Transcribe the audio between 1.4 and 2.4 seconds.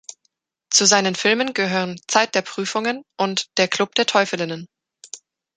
gehören „Zeit